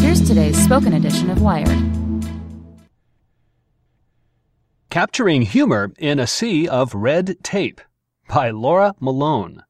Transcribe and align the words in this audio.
Here's 0.00 0.20
today's 0.20 0.62
spoken 0.62 0.92
edition 0.92 1.30
of 1.30 1.40
Wired. 1.40 1.68
Capturing 4.90 5.42
Humor 5.42 5.92
in 5.98 6.20
a 6.20 6.26
Sea 6.26 6.68
of 6.68 6.94
Red 6.94 7.36
Tape 7.42 7.80
by 8.28 8.50
Laura 8.50 8.94
Mallonee. 9.00 9.60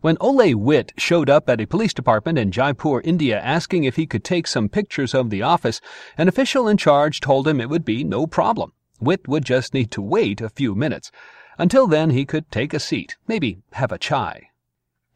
When 0.00 0.16
Ole 0.20 0.54
Witt 0.54 0.92
showed 0.96 1.28
up 1.28 1.48
at 1.48 1.60
a 1.60 1.66
police 1.66 1.92
department 1.92 2.38
in 2.38 2.52
Jaipur, 2.52 3.00
India, 3.00 3.40
asking 3.40 3.82
if 3.82 3.96
he 3.96 4.06
could 4.06 4.22
take 4.22 4.46
some 4.46 4.68
pictures 4.68 5.12
of 5.12 5.30
the 5.30 5.42
office, 5.42 5.80
an 6.16 6.28
official 6.28 6.68
in 6.68 6.76
charge 6.76 7.20
told 7.20 7.48
him 7.48 7.60
it 7.60 7.68
would 7.68 7.84
be 7.84 8.04
no 8.04 8.26
problem. 8.28 8.72
Witt 9.00 9.26
would 9.26 9.44
just 9.44 9.74
need 9.74 9.90
to 9.90 10.00
wait 10.02 10.40
a 10.40 10.48
few 10.48 10.76
minutes. 10.76 11.10
Until 11.58 11.88
then, 11.88 12.10
he 12.10 12.24
could 12.24 12.48
take 12.52 12.72
a 12.72 12.78
seat, 12.78 13.16
maybe 13.26 13.58
have 13.72 13.90
a 13.90 13.98
chai. 13.98 14.47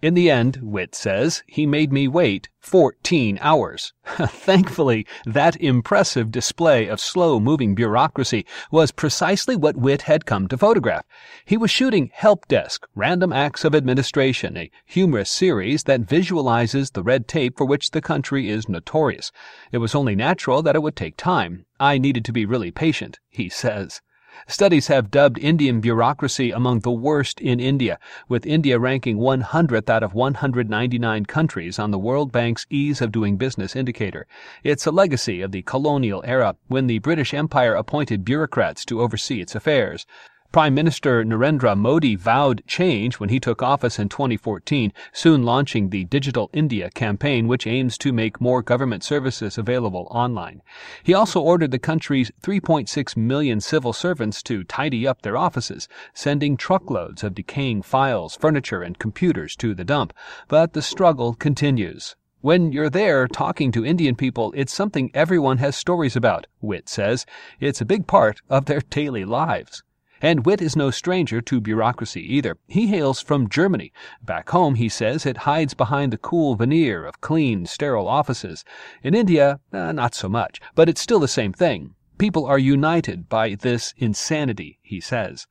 In 0.03 0.15
the 0.15 0.33
end, 0.33 0.59
Witt 0.61 0.97
says, 0.97 1.45
he 1.47 1.65
made 1.65 1.93
me 1.93 2.09
wait 2.09 2.49
14 2.59 3.39
hours. 3.41 3.93
Thankfully, 4.05 5.07
that 5.25 5.55
impressive 5.61 6.33
display 6.33 6.89
of 6.89 6.99
slow-moving 6.99 7.77
bureaucracy 7.77 8.45
was 8.73 8.91
precisely 8.91 9.55
what 9.55 9.77
Witt 9.77 10.03
had 10.03 10.27
come 10.27 10.49
to 10.49 10.59
photograph. 10.59 11.05
He 11.45 11.57
was 11.57 11.71
shooting 11.71 12.11
Help 12.13 12.49
Desk, 12.49 12.85
Random 12.97 13.33
Acts 13.33 13.65
of 13.65 13.77
Administration, 13.77 14.57
a 14.57 14.73
humorous 14.85 15.31
series 15.31 15.85
that 15.85 16.01
visualizes 16.01 16.91
the 16.91 17.05
red 17.05 17.29
tape 17.29 17.57
for 17.57 17.65
which 17.65 17.93
the 17.93 18.01
country 18.01 18.51
is 18.51 18.69
notorious. 18.69 19.31
It 19.71 19.79
was 19.79 19.95
only 19.95 20.17
natural 20.17 20.63
that 20.63 20.75
it 20.75 20.83
would 20.83 20.97
take 20.97 21.17
time. 21.17 21.65
I 21.79 21.99
needed 21.99 22.25
to 22.25 22.33
be 22.33 22.45
really 22.45 22.73
patient, 22.73 23.21
he 23.29 23.49
says. 23.49 24.01
Studies 24.47 24.89
have 24.89 25.11
dubbed 25.11 25.39
Indian 25.39 25.81
bureaucracy 25.81 26.51
among 26.51 26.81
the 26.81 26.91
worst 26.91 27.41
in 27.41 27.61
India, 27.61 27.99
with 28.29 28.47
India 28.47 28.79
ranking 28.79 29.19
100th 29.19 29.89
out 29.91 30.03
of 30.03 30.15
199 30.15 31.27
countries 31.27 31.79
on 31.79 31.91
the 31.91 31.99
World 31.99 32.33
Bank's 32.33 32.67
Ease 32.71 33.01
of 33.01 33.13
Doing 33.13 33.37
Business 33.37 33.77
indicator. 33.77 34.27
It's 34.63 34.87
a 34.87 34.91
legacy 34.91 35.43
of 35.43 35.53
the 35.53 35.63
colonial 35.63 36.23
era 36.27 36.57
when 36.69 36.87
the 36.87 36.99
British 36.99 37.35
Empire 37.35 37.75
appointed 37.75 38.25
bureaucrats 38.25 38.85
to 38.87 39.01
oversee 39.01 39.41
its 39.41 39.55
affairs. 39.55 40.07
Prime 40.53 40.75
Minister 40.75 41.25
Narendra 41.25 41.75
Modi 41.75 42.15
vowed 42.15 42.63
change 42.67 43.19
when 43.19 43.31
he 43.31 43.41
took 43.41 43.63
office 43.63 43.99
in 43.99 44.11
2014, 44.11 44.93
soon 45.11 45.45
launching 45.45 45.89
the 45.89 46.05
Digital 46.05 46.51
India 46.53 46.91
campaign, 46.91 47.49
which 47.49 47.67
aims 47.67 47.97
to 47.97 48.13
make 48.13 48.39
more 48.39 48.61
government 48.61 49.03
services 49.03 49.57
available 49.57 50.07
online. 50.11 50.61
He 51.03 51.15
also 51.15 51.41
ordered 51.41 51.71
the 51.71 51.79
country's 51.79 52.31
3.6 52.43 53.17
million 53.17 53.63
civil 53.63 53.95
servants 53.95 54.43
to 54.43 54.63
tidy 54.63 55.07
up 55.07 55.23
their 55.23 55.39
offices, 55.39 55.89
sending 56.13 56.59
truckloads 56.59 57.25
of 57.25 57.35
decaying 57.35 57.81
files, 57.81 58.37
furniture, 58.37 58.83
and 58.83 58.99
computers 58.99 59.57
to 59.57 59.75
the 59.75 59.85
dump. 59.85 60.13
But 60.49 60.75
the 60.75 60.83
struggle 60.83 61.33
continues. 61.33 62.15
When 62.43 62.73
you're 62.73 62.91
there 62.91 63.27
talking 63.27 63.73
to 63.73 63.87
Indian 63.87 64.17
people, 64.17 64.53
it's 64.55 64.75
something 64.75 65.11
everyone 65.15 65.57
has 65.59 65.77
stories 65.77 66.15
about, 66.15 66.47
Witt 66.61 66.91
says. 66.91 67.25
It's 67.59 67.81
a 67.81 67.87
big 67.87 68.07
part 68.07 68.43
of 68.51 68.67
their 68.67 68.81
daily 68.81 69.25
lives. 69.25 69.83
And 70.23 70.47
Witt 70.47 70.63
is 70.63 70.77
no 70.77 70.93
stranger 70.93 71.41
to 71.43 71.61
bureaucracy 71.61 72.23
either. 72.35 72.57
He 72.69 72.87
hails 72.87 73.21
from 73.21 73.49
Germany. 73.49 73.93
Back 74.23 74.51
home, 74.51 74.77
he 74.77 74.89
says, 74.89 75.27
it 75.27 75.39
hides 75.39 75.75
behind 75.75 76.13
the 76.13 76.19
cool 76.19 76.55
veneer 76.55 77.05
of 77.05 77.21
clean, 77.21 77.67
sterile 77.67 78.07
offices. 78.07 78.65
In 79.03 79.17
India, 79.17 79.59
uh, 79.73 79.91
not 79.91 80.15
so 80.15 80.29
much, 80.29 80.61
but 80.77 80.89
it's 80.89 81.03
still 81.03 81.19
the 81.19 81.27
same 81.27 81.53
thing. 81.53 81.97
People 82.19 82.47
are 82.47 82.59
united 82.59 83.29
by 83.29 83.57
this 83.57 83.95
insanity, 83.99 84.79
he 84.81 85.01
says. 85.01 85.49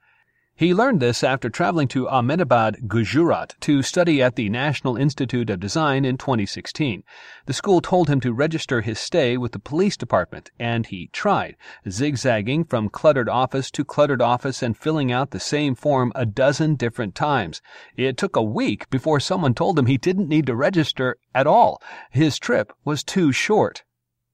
He 0.62 0.76
learned 0.76 1.00
this 1.00 1.24
after 1.24 1.50
traveling 1.50 1.88
to 1.88 2.08
Ahmedabad, 2.08 2.88
Gujarat, 2.88 3.56
to 3.62 3.82
study 3.82 4.22
at 4.22 4.36
the 4.36 4.48
National 4.48 4.96
Institute 4.96 5.50
of 5.50 5.60
Design 5.60 6.06
in 6.06 6.20
2016. 6.20 7.02
The 7.48 7.54
school 7.54 7.82
told 7.82 8.10
him 8.10 8.20
to 8.20 8.32
register 8.32 8.82
his 8.82 9.00
stay 9.00 9.38
with 9.38 9.54
the 9.54 9.58
police 9.58 9.98
department, 9.98 10.52
and 10.60 10.86
he 10.86 11.10
tried, 11.12 11.56
zigzagging 11.90 12.66
from 12.66 12.90
cluttered 12.90 13.28
office 13.28 13.72
to 13.72 13.84
cluttered 13.84 14.22
office 14.22 14.62
and 14.62 14.78
filling 14.78 15.12
out 15.12 15.32
the 15.32 15.40
same 15.40 15.74
form 15.74 16.12
a 16.14 16.28
dozen 16.28 16.76
different 16.76 17.16
times. 17.16 17.64
It 17.98 18.16
took 18.16 18.36
a 18.36 18.44
week 18.44 18.88
before 18.92 19.20
someone 19.20 19.56
told 19.56 19.80
him 19.80 19.88
he 19.88 19.98
didn't 19.98 20.30
need 20.30 20.46
to 20.46 20.56
register 20.56 21.18
at 21.34 21.48
all. 21.48 21.82
His 22.12 22.38
trip 22.38 22.72
was 22.86 23.04
too 23.04 23.32
short. 23.32 23.82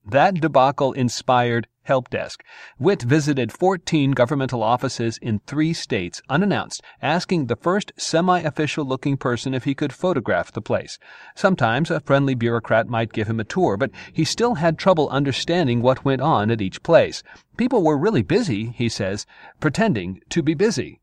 That 0.10 0.36
debacle 0.36 0.94
inspired 0.94 1.68
Help 1.84 2.10
Desk. 2.10 2.42
Witt 2.80 3.02
visited 3.02 3.52
14 3.52 4.12
governmental 4.12 4.64
offices 4.64 5.18
in 5.18 5.40
three 5.40 5.74
states 5.74 6.22
unannounced, 6.30 6.82
asking 7.02 7.48
the 7.48 7.58
first 7.58 7.92
semi-official 7.98 8.86
looking 8.86 9.18
person 9.18 9.54
if 9.54 9.66
he 9.66 9.76
could 9.76 9.92
photograph 9.92 10.54
the 10.54 10.62
place. 10.62 10.98
Sometimes 11.36 11.92
a 11.92 12.00
friendly 12.00 12.36
bureaucrat 12.36 12.88
might 12.88 13.12
give 13.12 13.28
him 13.28 13.42
a 13.42 13.44
tour, 13.44 13.76
but 13.76 13.92
he 14.14 14.24
still 14.24 14.56
had 14.56 14.78
trouble 14.78 15.10
understanding 15.10 15.82
what 15.82 16.06
went 16.06 16.22
on 16.22 16.52
at 16.52 16.62
each 16.62 16.84
place. 16.84 17.22
People 17.58 17.84
were 17.84 17.98
really 17.98 18.24
busy, 18.24 18.68
he 18.78 18.88
says, 18.88 19.26
pretending 19.60 20.22
to 20.30 20.42
be 20.42 20.54
busy. 20.54 21.02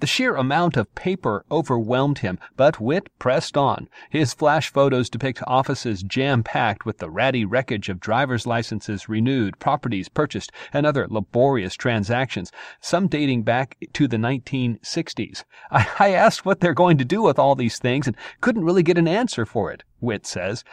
The 0.00 0.08
sheer 0.08 0.34
amount 0.34 0.76
of 0.76 0.92
paper 0.96 1.44
overwhelmed 1.50 2.18
him, 2.18 2.38
but 2.56 2.80
Witt 2.80 3.08
pressed 3.18 3.56
on. 3.56 3.88
His 4.10 4.34
flash 4.34 4.70
photos 4.70 5.08
depict 5.08 5.40
offices 5.46 6.02
jam-packed 6.02 6.84
with 6.84 6.98
the 6.98 7.08
ratty 7.08 7.44
wreckage 7.44 7.88
of 7.88 8.00
driver's 8.00 8.46
licenses 8.46 9.08
renewed, 9.08 9.58
properties 9.60 10.08
purchased, 10.08 10.50
and 10.72 10.84
other 10.84 11.06
laborious 11.08 11.74
transactions, 11.74 12.50
some 12.80 13.06
dating 13.06 13.44
back 13.44 13.78
to 13.92 14.08
the 14.08 14.16
1960s. 14.16 15.44
I, 15.70 15.88
I 15.98 16.12
asked 16.12 16.44
what 16.44 16.60
they're 16.60 16.74
going 16.74 16.98
to 16.98 17.04
do 17.04 17.22
with 17.22 17.38
all 17.38 17.54
these 17.54 17.78
things 17.78 18.08
and 18.08 18.16
couldn't 18.40 18.64
really 18.64 18.82
get 18.82 18.98
an 18.98 19.08
answer 19.08 19.46
for 19.46 19.70
it, 19.70 19.84
Witt 20.00 20.26
says. 20.26 20.64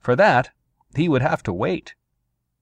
For 0.00 0.14
that, 0.14 0.50
he 0.94 1.08
would 1.08 1.22
have 1.22 1.42
to 1.42 1.52
wait. 1.52 1.94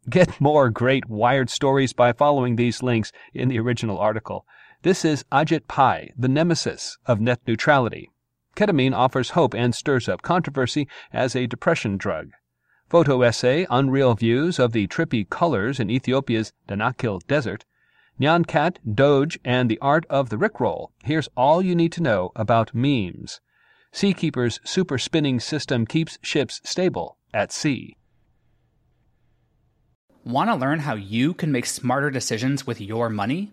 Get 0.08 0.40
more 0.40 0.70
great 0.70 1.08
Wired 1.10 1.50
stories 1.50 1.92
by 1.92 2.12
following 2.12 2.56
these 2.56 2.82
links 2.82 3.12
in 3.34 3.48
the 3.48 3.58
original 3.58 3.98
article. 3.98 4.46
This 4.86 5.04
is 5.04 5.24
Ajit 5.32 5.66
Pai, 5.66 6.12
the 6.16 6.28
nemesis 6.28 6.96
of 7.06 7.20
net 7.20 7.40
neutrality. 7.44 8.08
Ketamine 8.54 8.94
offers 8.94 9.30
hope 9.30 9.52
and 9.52 9.74
stirs 9.74 10.08
up 10.08 10.22
controversy 10.22 10.86
as 11.12 11.34
a 11.34 11.48
depression 11.48 11.96
drug. 11.96 12.30
Photo 12.88 13.22
essay 13.22 13.66
Unreal 13.68 14.14
Views 14.14 14.60
of 14.60 14.70
the 14.70 14.86
Trippy 14.86 15.28
Colors 15.28 15.80
in 15.80 15.90
Ethiopia's 15.90 16.52
Danakil 16.68 17.26
Desert. 17.26 17.64
Nyan 18.20 18.46
Cat, 18.46 18.78
Doge, 18.94 19.40
and 19.44 19.68
the 19.68 19.80
Art 19.80 20.06
of 20.08 20.28
the 20.28 20.36
Rickroll. 20.36 20.90
Here's 21.02 21.28
all 21.36 21.60
you 21.60 21.74
need 21.74 21.90
to 21.90 22.02
know 22.04 22.30
about 22.36 22.72
memes. 22.72 23.40
Seakeeper's 23.90 24.60
super 24.62 24.98
spinning 24.98 25.40
system 25.40 25.84
keeps 25.84 26.16
ships 26.22 26.60
stable 26.62 27.18
at 27.34 27.50
sea. 27.50 27.96
Want 30.24 30.48
to 30.48 30.54
learn 30.54 30.78
how 30.78 30.94
you 30.94 31.34
can 31.34 31.50
make 31.50 31.66
smarter 31.66 32.08
decisions 32.08 32.68
with 32.68 32.80
your 32.80 33.10
money? 33.10 33.52